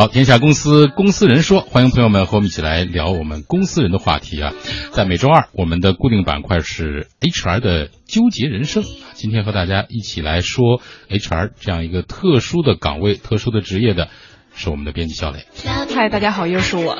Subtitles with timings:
[0.00, 4.54] 好，天下公司公司人说，欢迎朋友们和我们一起来聊我们公司人的话题啊。
[4.92, 8.82] 在每周二，我们的固定板块是 HR 的纠结人生。
[9.12, 10.80] 今天和大家一起来说
[11.10, 14.08] HR 这样一个特殊的岗位、特殊的职业的。
[14.62, 15.46] 是我们的编辑小磊。
[15.94, 16.98] 嗨，大家好，又是我。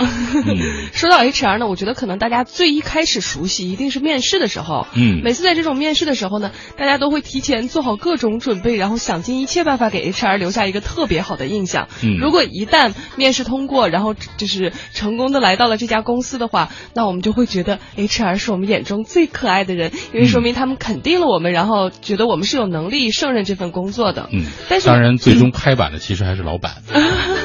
[0.95, 4.87] 说到 HR 呢，我觉得可能大家最一开始熟悉一定是面试的时候。
[4.95, 11.89] 嗯，每次在这种面试的时候呢，大家都会提前做好各种准备，然后想尽一切办法给 HR 留下一个特别好的印象。
[12.03, 24.31] 嗯，如果一旦面试通过，然后就是成功的来到了这家公司的话，那我们就会觉得 HR 是我们眼中最可爱的人，因为说明他们肯定了我们，然后觉得我们是有能力胜任这份工作的。
[24.33, 26.77] 嗯，但是当然最终拍板的其实还是老板。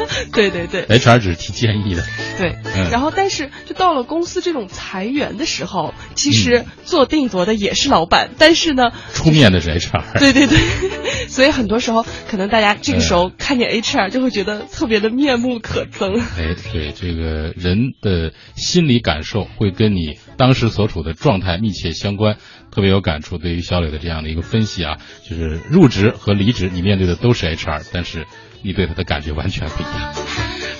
[0.34, 2.04] 对对对，HR 只是提建议的。
[2.38, 2.58] 对，
[2.92, 10.20] 然后但是就到了公司这种裁员的时候，其实做定夺的也是老板，但是呢，出面的是 HR。
[10.20, 10.58] 对对对，
[11.28, 16.20] 所以很多时候可能大家这个时候看见 HR 就会觉得特别的面目可憎。
[16.20, 22.38] 哎，对，这个人的心理感受会跟你当时所处的状态密切相关，
[22.76, 23.38] 特别有感触。
[23.40, 28.28] 对于小磊的这样的一个分析啊，就是入职和离职，你面对的都是 HR，但是。
[28.62, 30.16] 你对他的感觉完全不一样。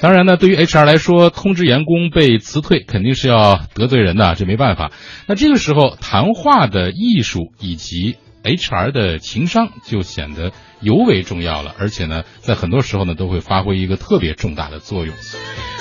[0.02, 4.92] 当然呢，对于 HR 来说，通知员工被辞退肯定是要得罪人的，这没办法。
[5.28, 11.76] 那这个时候，谈话的艺术以及 HR 的情商就显得尤为重要了。
[11.80, 15.16] 而且呢，在很多时候呢，都会发挥一个特别重大的作用。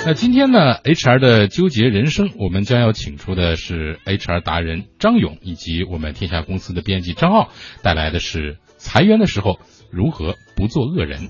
[0.07, 7.49] 那今天呢，HR 的纠结人生，我们将要请出的是 HR 达人张勇，以及我们天下公司的编辑张傲，
[7.83, 9.59] 带来的是裁员的时候
[9.91, 11.29] 如何不做恶人。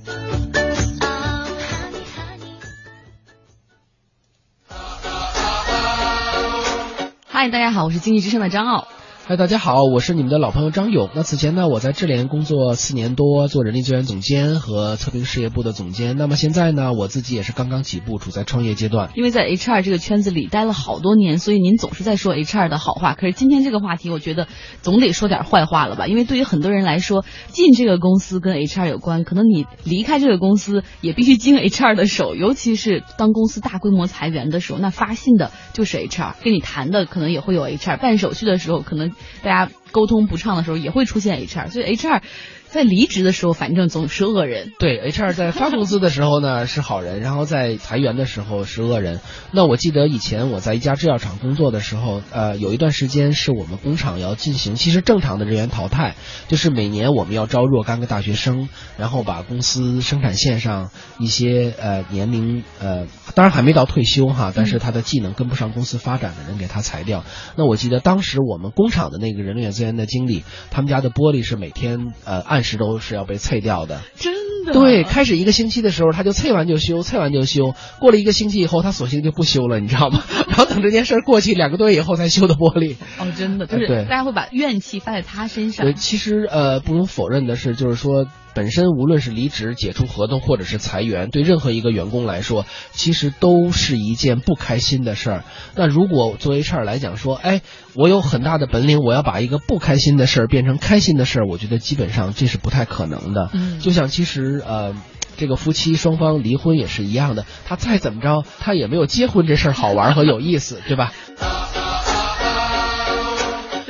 [7.28, 8.88] 嗨，大家好，我是经济之声的张傲。
[9.28, 11.10] 嗨，大家好，我是你们的老朋友张勇。
[11.16, 16.16] 那此前呢，我在智联工作四年多，做人力资源总监和测评事业部的总监。
[16.16, 19.10] 那么现在呢，我自己也是刚刚起步，处在创业阶段。
[19.16, 23.16] 因为在 HR 这个圈子里待了好多年，所以您总是在说 HR 的好话。
[23.16, 24.48] 可是今天这个话题，我觉得
[24.84, 26.06] 总得说点坏话了吧？
[26.06, 32.36] 因为对于很多人来说，进这个公司跟 HR 有关，可能你离开这个公司也必须经 HR 的手。
[32.36, 39.15] 尤其是当公司大规模裁员的时候，那发信的就是 HR，跟你谈的可能也会有 HR，办手续的时候可能。
[39.42, 42.22] 大家沟通不畅的时候，也会出现 HR，所以 HR。
[42.70, 44.74] 在离职的时候，反正总是恶人。
[44.80, 49.22] 对，HR 在发工资的时候呢 是好人，然后在裁员的时候是恶人。
[49.52, 56.16] 那我记得以前我在一家制药厂工作的时候，呃，有一段时间是我们工厂要进行其实正常的人员淘汰，
[56.50, 67.24] 就是每年我们要招若干个大学生，然后把公司生产线上一些呃年龄呃当然还没到退休哈，但是他的技能跟不上公司发展的人给他裁掉。
[67.56, 72.65] 那我记得当时我们工厂的那个人力资源的经理，他们家的玻璃是每天呃按。
[72.66, 74.34] 时都是要被碎掉的，真
[74.66, 74.74] 的。
[74.74, 77.74] 对，开始一个星期的时候，他就碎完就修，碎完就修。
[78.00, 80.22] 过了一个星期以后，他索性就不修了，你知道吗？
[80.50, 82.96] 然后等这件事过去两个多月以后才修的玻璃。
[83.20, 85.86] 哦，真的，就是大家会把怨气发在他身上。
[85.86, 88.26] 对，其实呃，不容否认的是，就是说。
[88.56, 95.44] 本身无论是离职、解除合同，或者是裁员，对任何一个员工来说，其实都是一件不开心的事儿。
[95.76, 97.62] 那如果作为 HR 来讲说，哎，
[97.94, 103.50] 我有很大的本领，我要把一个不开心的事儿变成开心的事儿，我觉得基本上这是不太可能的。
[103.54, 104.96] 嗯，就像其实呃，
[105.36, 111.12] 这个夫妻双方离婚也是一样的，他再怎么着，他也没有结婚这事儿好玩和有意思，对吧？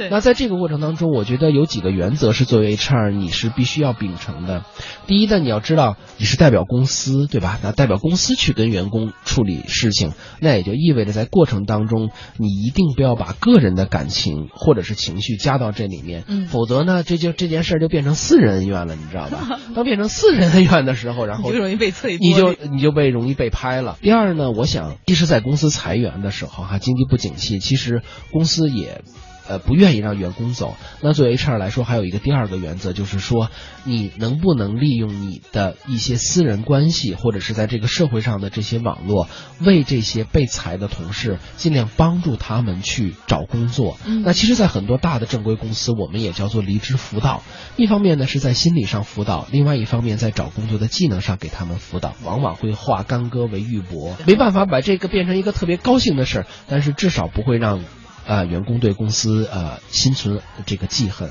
[0.10, 4.64] 那在这个过程当中，我觉得有几个原则是作为 HR 你是必须要秉承的。
[5.08, 7.60] 第一呢，你要知道你是代表公司，对吧？
[7.64, 19.60] 那代表公司去跟员工处理事情，那也就意味着在过程当中，你一定不要把个人的感情或者是情绪加到这里面，嗯，否则呢，这就这件事就变成私人恩怨了，你知道吧？
[19.76, 23.98] 当变成私人恩怨的时候，然后就容易被脆，你就你就被容易被拍了。
[24.02, 29.02] 第二呢，我想，即使，在公司裁员的时候，哈，经济不景气，其实公司也。
[29.48, 30.76] 呃，不愿意让员工走。
[31.02, 33.50] 那作为 HR 来说，还有一个第二个原则，就是说，
[33.84, 39.28] 你能不能利用你的一些私人关系，或者是在这个社会上的这些网络，
[39.60, 43.98] 为这些被裁的同事尽量帮助他们去找工作。
[44.24, 47.44] 那其实，在很多大的正规公司，我们也叫做离职辅导。
[47.76, 52.16] 一方面呢，是在心理上辅导；另外一方面，在找工作的技能上给他们辅导。
[52.24, 57.84] 往往会化干戈为玉帛，没办法把这个变成一个特别高兴的事儿，但是至少不会让。
[58.28, 61.30] 啊，员工对公司啊心存这个记恨。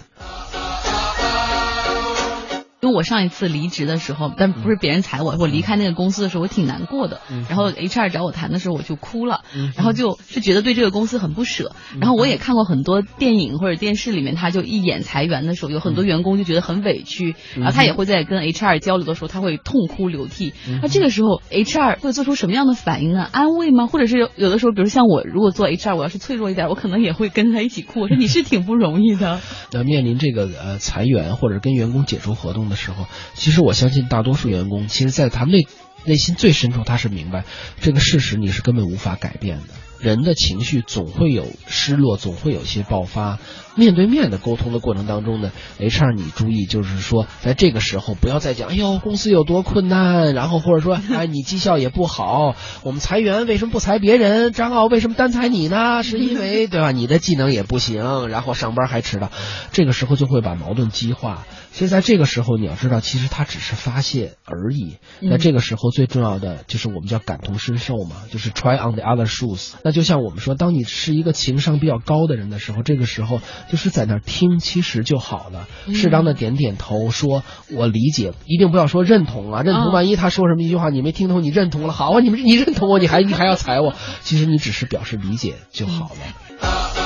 [2.84, 7.22] 因为我上一次离职的时候，但不是别人裁我，我离开那个公司的时候，我挺难过的。
[7.48, 9.40] 然后 HR 找我谈的时候，我就哭了，
[9.74, 11.72] 然后就是觉得对这个公司很不舍。
[11.98, 20.52] 然后我也看过很多电影或者电视里面，他就一演裁员的时候，有很多员工就觉得很委屈，然后他也会在跟 HR 交流的时候，他会痛哭流涕。
[20.82, 23.26] 那这个时候 HR 会做出什么样的反应呢？
[23.32, 23.86] 安慰吗？
[23.86, 28.00] 或者是有有的时候，比如像我，如果做 HR，我要是脆弱一点，我可能也会跟他一起哭。
[28.02, 29.40] 我说你是挺不容易的。
[29.72, 35.66] 那面临这个呃裁员或者跟员工解除合同的时候，其实我相信大多数员工，其实在他内
[36.04, 37.44] 内心最深处，他是明白
[37.80, 39.64] 这个事实，你是根本无法改变的。
[40.00, 43.38] 人的情绪总会有失落，总会有些爆发。
[43.74, 54.52] 面对面的沟通的过程当中呢，HR 你注意，就是说在这个时候不要再讲，哎呦公司有多困难，然后或者说 哎你绩效也不好，我们裁员为什么不裁别人？
[54.52, 56.02] 张傲为什么单裁你呢？
[56.02, 56.90] 是因为对吧？
[56.92, 59.30] 你的技能也不行，然后上班还迟到，
[59.72, 61.46] 这个时候就会把矛盾激化。
[61.74, 64.98] 其实在这个时候你要知道，其实他只是发泄而已。
[65.20, 69.72] 那这个时候最重要的就是我们叫感同身受嘛，就是 try on the other shoes。
[69.82, 73.40] 那就像我们说，当你是一个情商比较高的人的时候，这个时候。
[73.68, 75.66] 就是在那听，其实就好了。
[75.92, 77.42] 适当的点点头，说
[77.72, 79.90] 我理解，一定不要说认同啊，认同。
[79.90, 87.03] 万一他说什么一句话你没听懂，你认同了，好啊，你们你认同我，你还你还要踩我，其实你只是表示理解就好了。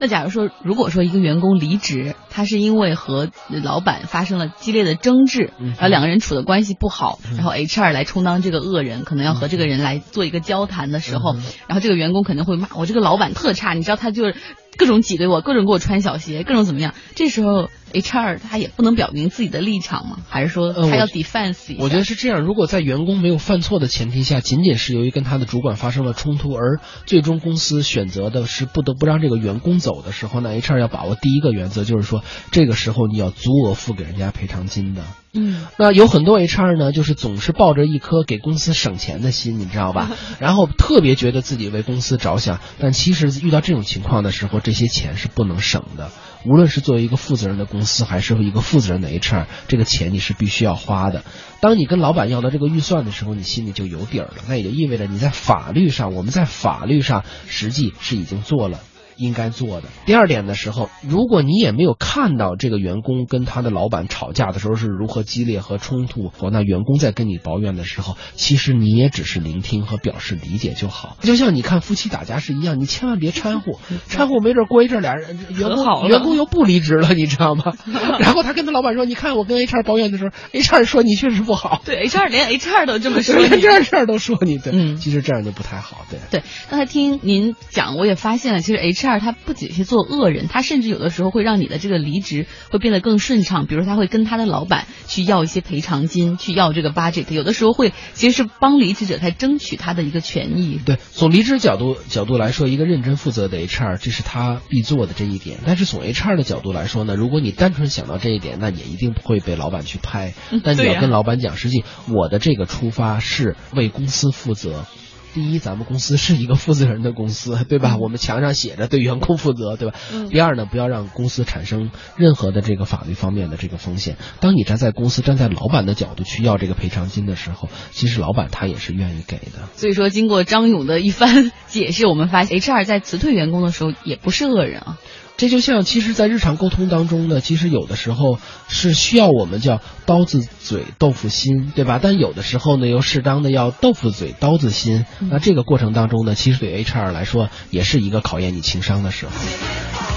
[0.00, 3.28] 那假如说，如果说一个员工离职，他是因为和
[3.62, 11.34] 老板发生了激烈的争执，然后两个人处的关系不好，然后 HR 来充当这个恶人，可能要和这个人来做一个交谈的时候，
[11.66, 14.34] 然后这个员工肯定会骂我这个老板特差，你知道他就是。
[14.76, 16.94] 各种挤兑我，各种给我穿小鞋，各种怎么样？
[17.14, 20.18] 这时候 HR 他也不能表明自己的立场吗？
[20.28, 21.82] 还是说他要 defense 一下？
[21.82, 22.42] 我觉得是这样。
[22.42, 35.02] 如果在员工没有犯错的前提下，仅仅是由于跟他的主管发生了冲突，而最终公司选择的是不得不让这个员工走的时候，那 HR 要把握第一个原则，就是说这个时候你要足额付给人家赔偿金的。
[35.36, 40.10] 嗯，那有很多 HR 呢，就是总是抱着一颗给公司省钱的心，你知道吧？
[40.38, 46.10] 然后特别觉得自己为公司着想，但其实遇到这种情况的时候，这些钱是不能省的。
[46.44, 51.24] 无论是作为一个负责任的公司，还是一个负责任的 HR，这个钱你是必须要花的。
[51.60, 54.34] 当你跟老板要到这个预算的时候，你心里就有底儿了。
[54.48, 58.80] 那也就意味着你在法律上，我们在法律上实际是已经做了。
[59.16, 71.16] 应该做的第二点的时候，如果你也没有看到这个员工跟他的老板吵架的时候是如何激烈和冲突，或那员工在跟你抱怨的时候，其实你也只是聆听和表示理解就好。
[71.22, 73.78] 就像你看夫妻打架是一样，你千万别掺和，
[74.08, 77.72] 掺和没准过一阵俩人员工员工又不离职了，你知道吗？
[78.18, 81.82] 然后他跟他老板说：“你看我跟 HR 抱怨的时候，HR 说你确实不好。
[81.86, 86.04] ”对，HR 连 HR 都这么说连，HR 都说你对，嗯，其实这样就不太好。
[86.10, 89.03] 对对，刚才听您讲，我也发现了，其实 HR。
[89.04, 93.66] HR 他不仅是做恶人，他甚至有的时候会让你的这个离职会变得更顺畅。
[93.66, 97.32] 比如他会跟他的老板去要一些赔偿金，去要这个 budget。
[97.32, 100.80] 有的时候会其实是帮离职者在争取他的一个权益。
[100.84, 105.58] 对，从离职角度角度来说，一个认真负责的 HR，这是他必做的这一点。
[105.66, 110.34] 但是从 HR 的角度来说呢，如果你单纯想到这一点，那也一定不会被老板去拍。
[110.62, 114.86] 但你要跟老板讲，实际我的这个出发是为公司负责。
[115.34, 117.96] 第一，咱们公司是一个负责任的公司，对吧？
[117.96, 119.96] 我们墙上写着对员工负责，对吧？
[120.30, 124.16] 第二呢，不要让公司产生任何的这个法律方面的这个风险。
[124.40, 129.68] 当你站在公司、站在老板的角度去要这个赔偿金的时候，其实老板他也是愿意给的。
[129.74, 134.98] 所以说，经过张勇的一番解释，我们发现 HR 在辞退员工的时候也不是恶人啊。
[135.36, 138.38] 这就像，其实，在日常沟通当中呢，其实有的时候
[138.68, 141.98] 是需要我们叫刀子嘴豆腐心，对吧？
[142.00, 145.04] 但有的时候呢，又适当的要豆腐嘴刀子心。
[145.30, 149.32] 那这个过程当中呢，其实对 HR 来说，也是一个考验你情商的时候。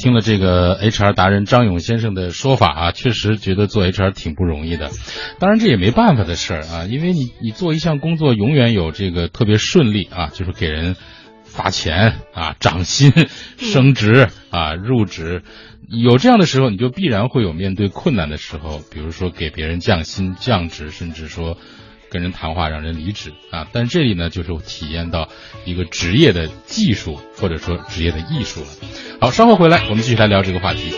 [0.00, 4.88] 听了这个 HR 达人张勇先生的说法啊，确实觉得做 HR 挺不容易的。
[5.38, 10.96] 当然这也没办法的事儿啊，因为你你做一项工作永远有这个特别顺利啊，就是给人
[11.44, 13.12] 发钱啊、涨薪、
[13.58, 15.42] 升职啊、入职，
[15.86, 21.58] 有这样的时候，你就必然会有面对困难的时候，比如说给别人降薪、降职，甚至说。
[22.10, 25.28] 跟人谈话让人离职啊，但这里呢就是体验到
[25.64, 28.66] 一个职业的技术或者说职业的艺术了。
[29.20, 30.92] 好，稍后回来我们继续来聊这个话题。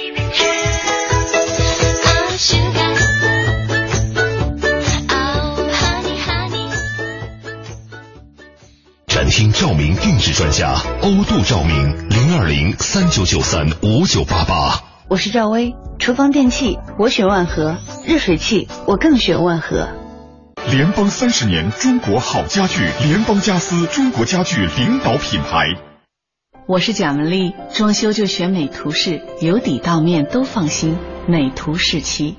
[9.06, 14.82] 展厅照明定制专家欧度照明零二零三九九三五九八八。
[15.08, 15.74] 我是赵薇。
[15.98, 20.01] 厨房电器我选万和，热水器我更选万和。
[20.70, 25.66] 联邦三十年，中国好家具，联邦家私，中国家具领导品牌。
[26.66, 32.36] 我是蒋雯丽，装修就选美图仕，由底到面都放心，美图仕漆。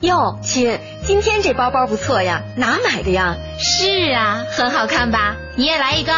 [0.00, 3.36] 哟，亲，今天这包包不错呀，哪买的呀？
[3.58, 5.36] 是啊，很好看吧？
[5.56, 6.12] 你也来一个，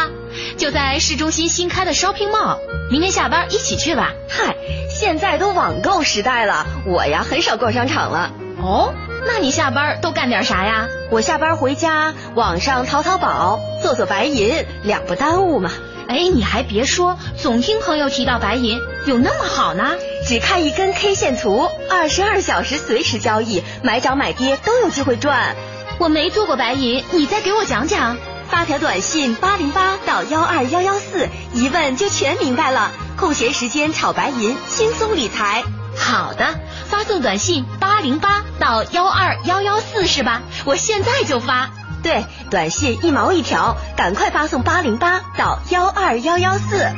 [0.57, 2.57] 就在市中心新开的 shopping mall，
[2.91, 4.11] 明天下班一起去吧。
[4.29, 4.55] 嗨，
[4.99, 8.31] 现在都网购时代了，我呀很少逛商场了。
[8.61, 8.93] 哦，
[9.25, 10.89] 那你下班都干点啥呀？
[11.09, 15.71] 我下班回家，网上淘淘宝，做做白银，两不耽误嘛。
[16.09, 19.95] 哎，你还别说，总听朋友提到白银，有那么好呢？
[20.27, 25.55] 只看一根 K 线图，二十二小时随时交易，买涨买跌都有机会赚。
[25.97, 28.17] 我没做过白银，你再给我讲讲。
[28.49, 32.91] 发条短信八零八到幺二幺幺四，一问就全明白了。
[33.19, 35.65] 空闲时间炒白银，轻松理财。
[35.97, 36.57] 好的，
[36.87, 40.41] 发送短信八零八到幺二幺幺四是吧？
[40.63, 41.69] 我现在就发。
[42.01, 46.89] 对，短信一毛一条，赶快发送八零八到幺二幺幺四。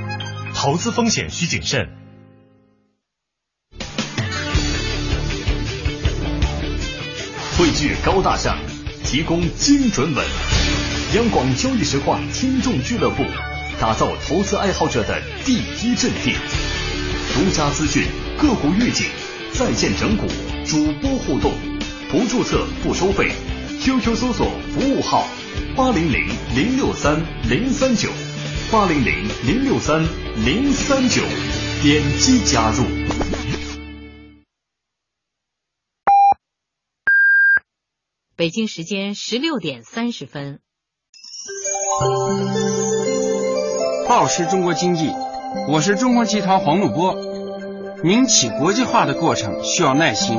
[0.53, 1.89] 投资风险需谨慎。
[7.57, 8.59] 汇聚高大上，
[9.03, 10.23] 提供精准稳。
[11.15, 13.23] 央广交易实况听众俱乐部，
[13.81, 16.35] 打造投资爱好者的第一阵地。
[17.33, 18.03] 独家资讯，
[18.37, 19.07] 个股预警，
[19.53, 20.27] 在线整股，
[20.63, 21.51] 主播互动，
[22.11, 23.31] 不注册不收费。
[23.79, 25.27] QQ 搜索服务号
[25.75, 27.19] 八零零零六三
[27.49, 28.07] 零三九
[28.71, 30.03] 八零零零六三
[30.45, 31.23] 零三九，
[31.81, 32.83] 点击加入。
[38.35, 40.59] 北京时间十六点三十分。
[44.11, 45.09] 报时中国经济，
[45.69, 47.15] 我是中国集团黄怒波。
[48.03, 50.37] 民企国际化的过程需要耐心，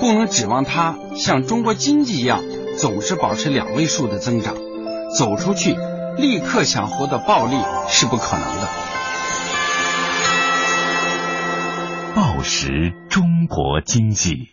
[0.00, 2.40] 不能指望它像中国经济一样。
[2.78, 4.54] 总是保持两位数的增长，
[5.14, 5.76] 走出去
[6.16, 8.68] 立刻想获得暴利是不可能的。
[12.14, 14.48] 暴食中国经济，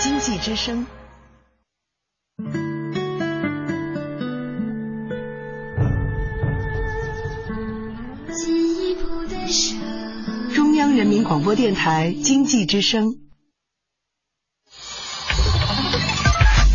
[0.00, 0.86] 经济之声。
[11.08, 13.14] 民广播电台经济之声，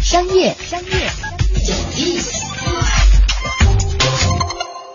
[0.02, 2.44] 商业商业有意思。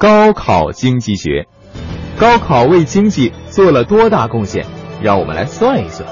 [0.01, 1.47] 高考经济学，
[2.19, 4.67] 高考为经济做了多大贡献？
[5.01, 6.09] 让我们来算一算。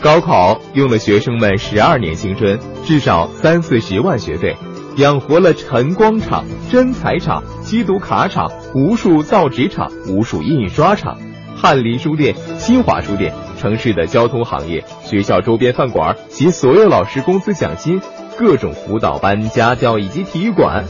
[0.00, 4.56] 高考用了学生们十二年青春，至少三四十万学费，
[4.96, 11.16] 养活了晨光厂、真彩厂、吸毒卡厂、无数造纸厂、无数印刷厂。
[11.56, 18.00] 翰林书店、新华书店、城市的交通行业、学校周边饭馆及所有老师工资奖金、
[18.36, 20.84] 各种辅导班、家教以及体育馆，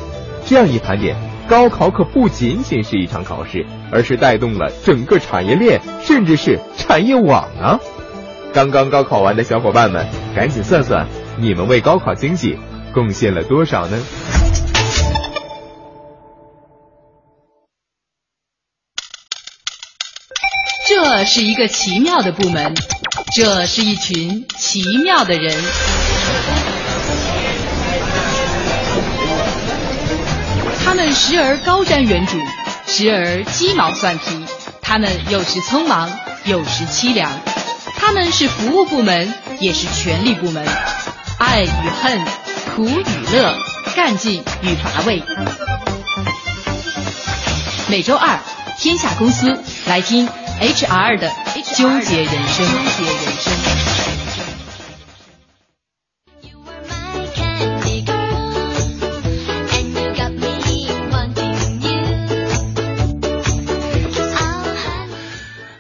[0.44, 1.16] 这样一盘点，
[1.48, 7.80] 高考可不仅仅是一场考试，而是带动了整个产业链，甚至是产业网啊！
[8.52, 11.06] 刚刚高考完的小伙伴们，赶紧算算，
[11.38, 12.58] 你们为高考经济
[12.92, 13.98] 贡献了多少呢？
[21.24, 22.74] 是一个奇妙的部门，
[23.34, 25.56] 这是一群奇妙的人。
[30.84, 32.40] 他们时而高瞻远瞩，
[32.86, 34.24] 时而鸡毛蒜皮；
[34.80, 36.10] 他们有时匆忙，
[36.44, 37.30] 有时凄凉。
[37.96, 40.66] 他们是服务部门，也是权力部门。
[41.38, 42.24] 爱与恨，
[42.74, 43.54] 苦与乐，
[43.94, 45.22] 干劲与乏味。
[47.88, 48.38] 每周二，
[48.78, 50.28] 天下公司来听。
[50.58, 51.30] HR 的
[51.76, 52.66] 纠结人生。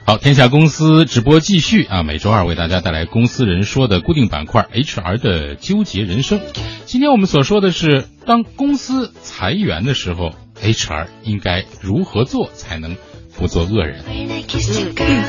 [0.04, 2.02] 好，天下公司直播继续啊！
[2.02, 6.40] 每周二为大家带来公司人说的固定板块 HR 的纠结人生。
[6.84, 12.96] 今天我们所说的是，当公司裁员的时候，HR 应该如何做才能？
[13.38, 14.02] 不做恶人。
[14.06, 15.24] 嗯，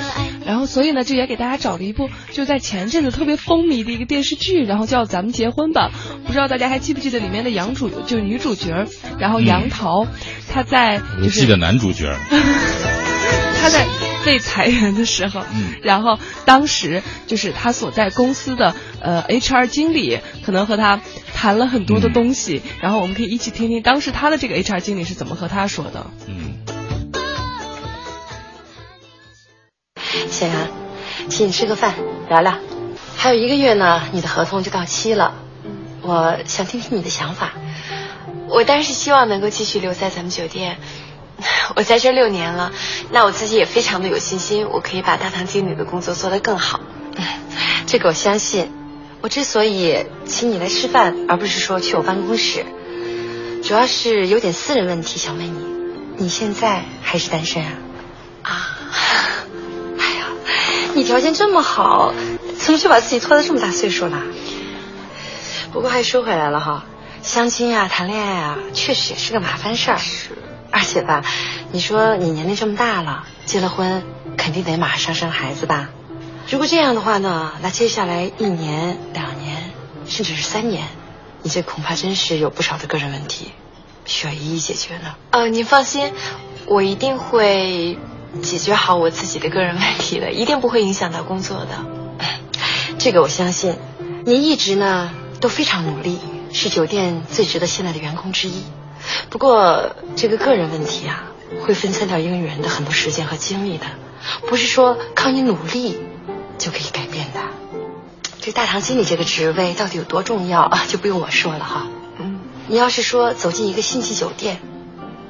[0.45, 5.91] 然后所以呢，就也给大家找了一部就在前阵子特别风靡的一个电视剧，然后叫《咱们结婚吧》。
[6.25, 8.87] 不知道大家还记不记得里面的杨主，就是女主角，
[9.19, 10.07] 然后杨桃，
[10.49, 11.01] 她在。
[11.21, 12.15] 我记得男主角。
[13.59, 13.85] 他在
[14.23, 21.01] 被裁员的时候，嗯，然后当时就是他所在公司的呃 HR 经理可能和他
[21.33, 26.11] 谈了很多的东西，嗯、然后我们可以一起听听当时他的这个 HR 经理是怎么和他说的。
[26.27, 26.53] 嗯，
[30.29, 30.67] 小杨，
[31.29, 31.95] 请你吃个饭，
[32.29, 32.53] 聊聊。
[33.15, 35.33] 还有一个月呢，你的合同就到期了，
[36.01, 37.53] 我想听听你的想法。
[38.47, 40.77] 我当然是希望能够继续留在咱们酒店。
[41.75, 42.71] 我在这六年了，
[43.11, 46.79] 那我自己也非常的有信心，我可以把大堂经理的工作做得更好。
[47.85, 48.71] 这个我相信。
[49.19, 52.65] 我之所以请你来吃饭，而不是说去我办公室，
[53.63, 55.59] 主要是有点私人问题想问你。
[56.17, 57.71] 你现在还是单身啊？
[58.43, 58.77] 啊，
[60.97, 62.11] 你条件这么好，
[62.57, 64.23] 怎么就把自己拖到这么大岁数了？
[65.71, 66.85] 不过还说回来了哈，
[67.21, 69.97] 相亲啊，谈恋爱啊，确实也是个麻烦事儿。
[69.99, 70.29] 是。
[70.71, 71.23] 而且吧，
[71.71, 74.03] 你说你年龄这么大了，结了婚
[74.37, 75.89] 肯定得马上生孩子吧？
[76.49, 79.69] 如果这样的话呢，那接下来一年、两年，
[80.07, 80.87] 甚至是三年，
[81.43, 83.51] 你这恐怕真是有不少的个人问题，
[84.05, 85.13] 需要一一解决呢。
[85.29, 86.11] 呃，您放心，
[86.65, 87.99] 我一定会
[88.41, 91.85] 解决好我自己的个人问题的， 一定不会影响到工作的。
[92.99, 93.75] 这个我相信，
[94.25, 96.19] 您一直呢都非常努力，
[96.51, 98.63] 是酒店最值得信赖的员工之一。
[99.29, 101.23] 不过这个个人问题啊，
[101.61, 103.85] 会分散掉一个人的很多时间和精力的，
[104.47, 105.97] 不是说靠你努力
[106.57, 107.39] 就可以改变的。
[108.41, 111.87] 这大堂经理这个职位到底有多重要啊，就不用我说了哈。
[112.19, 114.59] 嗯，你要是说走进一个星级酒店，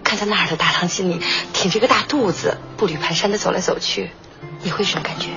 [0.08, 1.22] 看在那儿的大堂经理
[1.52, 4.12] 挺着个大肚子，步履蹒跚的走来走去，
[4.64, 5.28] 你会什么感觉？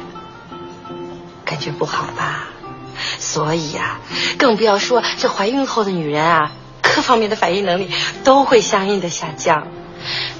[1.44, 2.44] 感觉不好吧？
[3.18, 4.00] 所以呀、啊，
[4.38, 6.52] 更不要说这怀孕后的女人啊。
[6.82, 7.90] 各方面的反应能力
[8.24, 9.66] 都会相应的下降。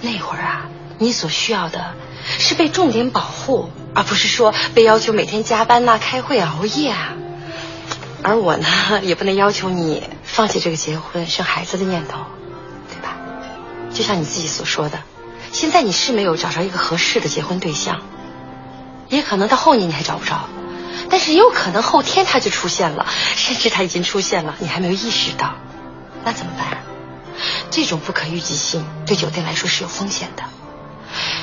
[0.00, 0.68] 那会儿啊，
[0.98, 1.94] 你所需要的
[2.38, 7.14] 是被重点保护，而不是说被要求每天加班呐、开会、熬夜啊。
[8.22, 8.66] 而我呢，
[9.02, 12.18] 也不能要求你放弃这个结婚生孩子的念头，
[13.92, 15.02] 就像你自己所说的，
[15.52, 18.02] 现在你是没有找着一个合适的结婚对象，
[19.08, 20.48] 也可能到后年你还找不着，
[21.10, 25.54] 但是也有可能后天他就出现了，甚至他已经出现了，你还没有意识到。
[26.24, 26.82] 那怎么办？
[27.70, 30.44] 这种不可预计性对酒店来说是有风险的。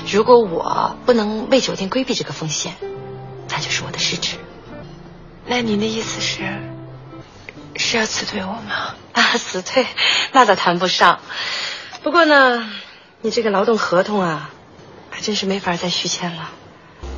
[0.10, 2.76] 如果我不能为酒店规避这个风险，
[3.50, 4.38] 那就是我的失职。
[5.46, 6.62] 那您的意思是
[7.76, 8.96] 是要辞退我吗？
[9.14, 9.86] 啊，辞退
[10.32, 11.20] 那倒谈不上。
[12.08, 12.66] 不过呢，
[13.20, 14.50] 你这个劳动合同啊，
[15.10, 16.52] 还真是没法再续签了。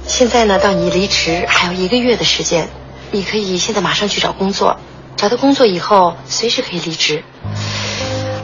[0.08, 2.68] 现在呢，到你离职还有一个月的时间，
[3.12, 4.80] 你可以现在马上去找工作。
[5.16, 7.24] 找到工作以后，随时可以离职。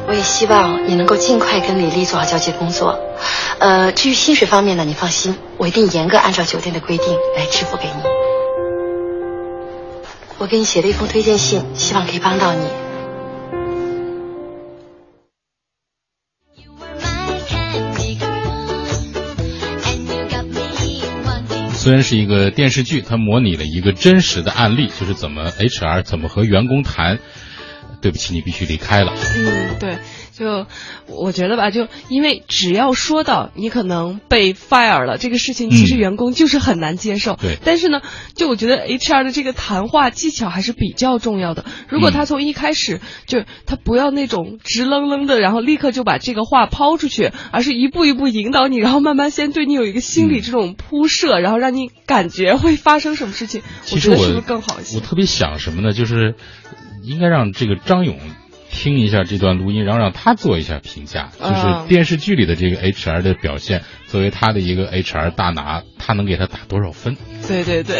[0.08, 3.00] 我也希望你能够尽快跟李丽做好交接工作。
[3.58, 8.04] 呃，至于薪水方面呢，你放心，我一定严格按照酒店的规定来支付给你。
[10.38, 12.85] 我给你写了一封推荐信，希望可以帮到你。
[21.86, 27.20] 虽然是一个电视剧，它模拟了一个真实的案例，就是怎么 HR 怎么和员工谈。
[28.02, 29.14] 对不起，你必须离开了。
[29.36, 30.00] 嗯，对，
[30.38, 30.68] 就
[31.08, 37.36] 我觉得吧，就因为只要说到你可能被 fire 了这个事情，其实员工就是很难接受。
[37.36, 38.02] 对、嗯，但是呢，
[38.36, 41.64] 就我觉得 HR 的这个谈话技巧还是比较重要的。
[41.88, 53.62] 如果他从一开始、嗯、就他不要那种直愣愣的，然后立刻就把这个话抛出去，而是一步一步引导你，然后慢慢先对你有一个心理这种铺设，嗯、然后让你感觉会发生什么事情。
[53.84, 54.98] 其实我觉得是不是更好一些？
[54.98, 55.94] 我特别想什么呢？
[55.94, 56.36] 就是。
[57.08, 58.18] 应该让这个张勇
[58.76, 63.84] 听一下这段录音，然后让他做一下评价，就是电视剧里的这个 HR 的表现，
[64.16, 67.18] 作为他的一个 HR 大拿，他能给他打多少分？
[67.50, 68.00] 对对对，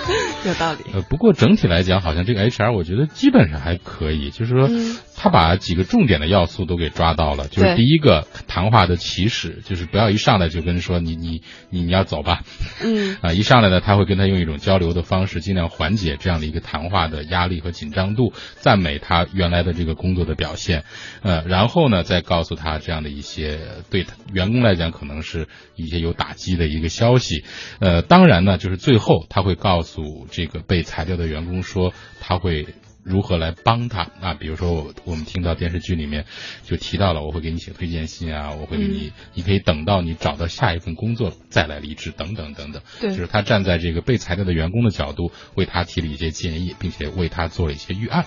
[0.46, 0.78] 有道理。
[0.94, 7.46] 呃，不过整体来讲，好像这个 HR 我觉得基本上还可以，就是说、嗯、他把几个重点的要素都给抓到了。
[7.48, 12.40] 就是第一个谈话的起始，就是不要一上来就跟说你你你你要走吧。
[12.82, 13.18] 嗯。
[13.20, 20.84] 啊，一上来呢，他会跟他用一种交流的方式，尽量缓解这样的一个谈话的压力和紧张度，赞美他原来的这个工作的表现。
[21.20, 25.46] 呃，然后呢，再告诉他这样的一些对员工来讲可能是
[25.76, 27.44] 一些有打击的一个消息。
[27.80, 32.66] 呃，当然呢，就是最后他会告诉这个被裁掉的员工说，他会
[33.02, 34.34] 如何来帮他啊？
[34.34, 36.26] 比如说我我们听到电视剧里面
[36.64, 42.82] 就提到了，我会给你写推荐信啊，我会给你，你可以等到你找到下一份工作再来离职，等等等等。
[43.00, 48.26] 对，就是他站在这个被裁掉的员工的角度，为他提了一些建议，并且为他做了一些预案。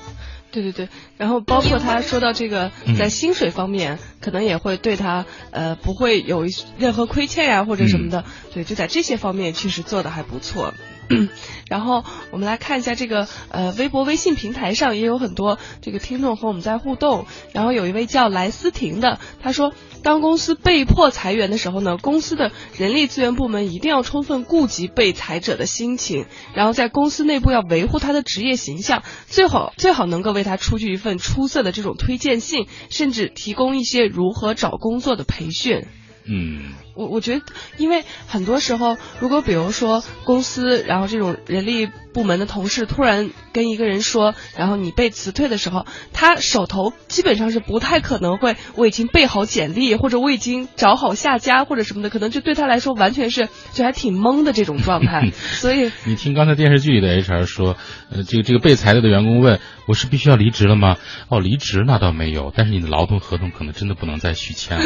[0.53, 0.87] 对对对，
[1.17, 6.45] 然后包括他说到这个，在薪水方面，可能也会对他呃不会有
[6.77, 10.73] 任何亏欠呀或者什么的，对，就在这些方面确实做的还不错。
[11.69, 17.25] 然后我们来看一下这个呃微博、微信平台上也有很多这个听众和我们在互动。
[17.53, 35.85] 然后有一位叫莱思婷的，他说，当公司被迫裁员的时候呢，公司的人力资源部门一定要充分顾及被裁者的心情，然后在公司内部要维护他的职业形象，最好最好能够为他出具一份出色的这种推荐信，甚至提供一些如何找工作的培训。
[36.25, 37.41] 嗯，我我觉得，
[37.77, 55.31] 因为很多时候，如果比如说公司，然后这种人力部门的同事突然跟一个人说，然后你被辞退的时候，他手头基本上是不太可能会我已经备好简历，或者我已经找好下家或者什么的，可能就对他来说完全是就还挺懵的这种状态。
[55.33, 57.75] 所以你听刚才电视剧里的 HR 说，
[58.11, 60.97] 呃，这个这个被裁了的员工问，我是必须要离职了吗？
[61.29, 64.83] 哦，离职那倒没有，但是你的劳动合同可能真的不能再续签了。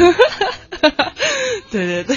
[1.70, 2.16] 对对对，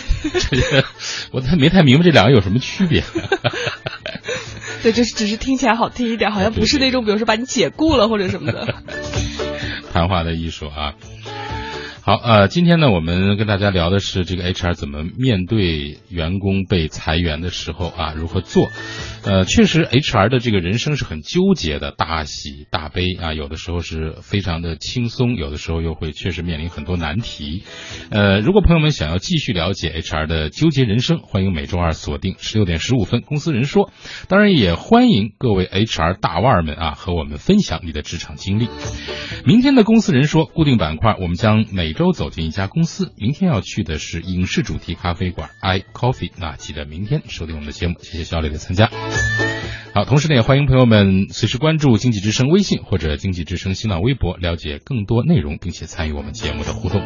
[1.32, 3.04] 我太没太明白这两个有什么区别。
[4.84, 8.76] 对，就是只是听起来好听一点，好像不是那种，比如说把你解雇了或者什么的。
[9.94, 10.94] 谈话的艺术啊。
[12.04, 18.70] 好，呃，今天呢，我们跟大家聊的是这个 HR 怎么面对员工被裁员的时候啊，如何做。
[19.24, 27.64] 呃，确实，HR 的这个人生是很纠结的，大喜大悲啊，有的时候是非常的轻松，有的时候又会确实面临很多难题。
[28.10, 33.88] 呃，如果朋友们想要继续了解 HR 的纠结人生，欢迎每周二锁定十六点十五分《公司人说》，
[34.28, 38.70] 当然也欢迎各位 HR 大腕们啊和我们分享你的职场经历。
[39.46, 43.14] 明天的《公司人说》固定板块，我们将每周走进一家公司。
[43.18, 47.96] 明天要去的是影视主题咖啡馆 i Coffee，那记得明天收听我们的节目。
[48.02, 48.90] 谢谢小磊的参加。
[49.94, 57.02] 好，同时呢，也欢迎朋友们随时关注经济之声微信或者经济之声新浪微博，了解更多内容，并且参与我们节目的互动。